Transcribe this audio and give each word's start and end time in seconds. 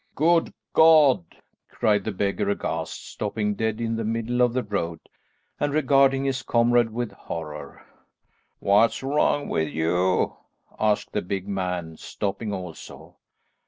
"Good 0.15 0.51
God!" 0.73 1.25
cried 1.69 2.05
the 2.05 2.11
beggar 2.11 2.49
aghast, 2.49 3.07
stopping 3.07 3.53
dead 3.53 3.79
in 3.79 3.97
the 3.97 4.03
middle 4.03 4.41
of 4.41 4.51
the 4.51 4.63
road 4.63 4.99
and 5.59 5.71
regarding 5.71 6.23
his 6.23 6.41
comrade 6.41 6.89
with 6.89 7.11
horror. 7.11 7.85
"What's 8.57 9.03
wrong 9.03 9.47
with 9.47 9.67
you?" 9.69 10.37
asked 10.79 11.11
the 11.13 11.21
big 11.21 11.47
man 11.47 11.97
stopping 11.97 12.51
also. 12.51 13.17